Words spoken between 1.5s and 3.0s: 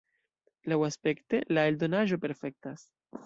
la eldonaĵo perfektas.